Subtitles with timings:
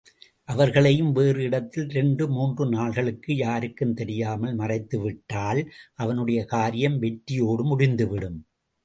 [0.49, 5.61] அவர்களையும் வேறு இடத்தில் இரண்டு மூன்று நாள்களுக்கு யாருக்கும் தெரியாமல் மறைத்துவிட்டால்
[5.93, 8.39] அவனுடைய காரியம் வெற்றியோடு முடிந்துவிடும்.